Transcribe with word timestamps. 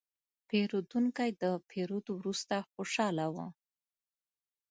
پیرودونکی 0.49 1.31
د 1.41 1.43
پیرود 1.69 2.07
وروسته 2.11 2.55
خوشاله 2.71 3.25
و. 3.35 3.37